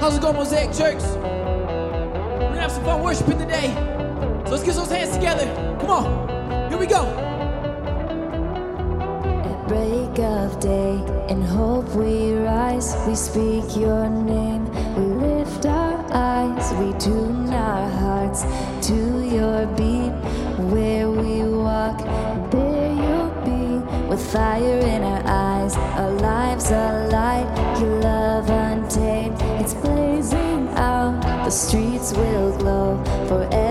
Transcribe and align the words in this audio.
How's 0.00 0.16
it 0.16 0.22
going, 0.22 0.36
Mosaic 0.36 0.72
Church? 0.72 1.02
We're 1.02 2.38
gonna 2.38 2.60
have 2.60 2.70
some 2.70 2.84
fun 2.84 3.02
worshiping 3.02 3.36
today. 3.36 3.74
So 4.44 4.52
let's 4.52 4.62
get 4.62 4.76
those 4.76 4.88
hands 4.88 5.12
together. 5.12 5.44
Come 5.80 5.90
on, 5.90 6.68
here 6.68 6.78
we 6.78 6.86
go. 6.86 7.04
At 9.50 9.66
break 9.66 10.20
of 10.20 10.60
day, 10.60 11.02
in 11.28 11.42
hope 11.42 11.88
we 11.96 12.34
rise, 12.34 12.94
we 13.08 13.16
speak 13.16 13.76
your 13.76 14.08
name, 14.08 14.66
we 14.94 15.26
lift 15.26 15.66
our 15.66 16.06
eyes, 16.12 16.72
we 16.74 16.96
tune 17.00 17.52
our 17.52 17.90
hearts 17.90 18.44
to 18.86 18.94
your 19.26 19.66
beat. 19.74 20.12
Where 20.70 21.10
we 21.10 21.42
walk, 21.42 21.98
there 22.52 22.92
you'll 22.92 23.34
be, 23.44 24.06
with 24.06 24.24
fire 24.32 24.78
in 24.78 25.02
our 25.02 25.22
eyes, 25.26 25.74
our 25.76 26.12
lives 26.12 26.70
alive 26.70 26.97
lights 29.68 29.86
blazing 29.86 30.68
out, 30.76 31.20
the 31.44 31.50
streets 31.50 32.12
will 32.12 32.56
glow 32.58 33.02
forever. 33.26 33.67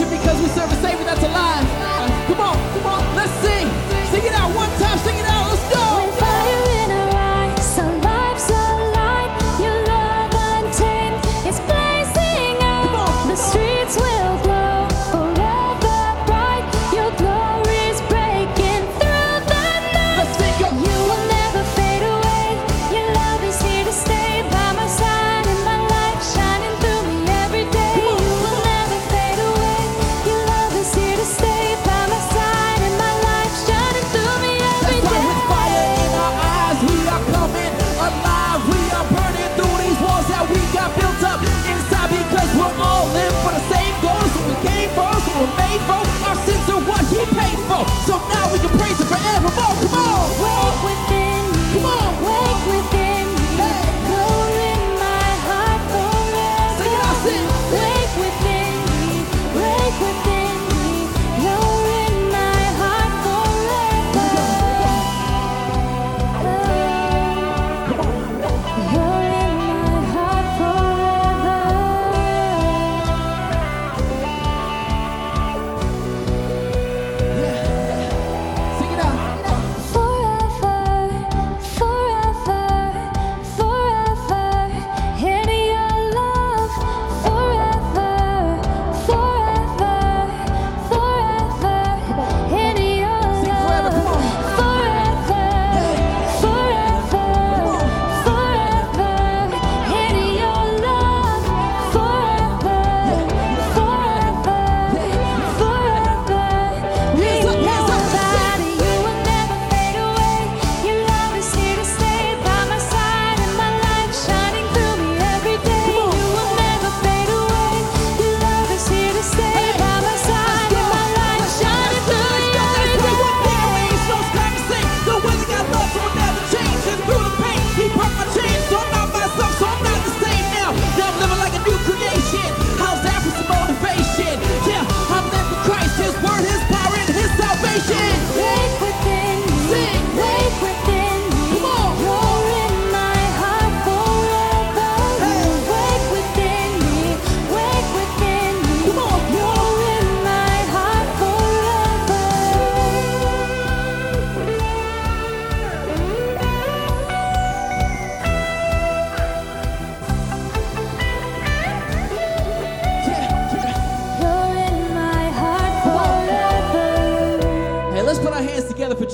worship 0.00 0.23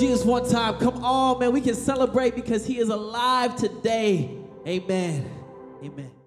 Jesus 0.01 0.25
one 0.25 0.49
time. 0.49 0.79
Come 0.79 1.05
on, 1.05 1.39
man. 1.39 1.53
We 1.53 1.61
can 1.61 1.75
celebrate 1.75 2.35
because 2.35 2.65
he 2.65 2.79
is 2.79 2.89
alive 2.89 3.55
today. 3.57 4.37
Amen. 4.67 5.31
Amen. 5.85 6.20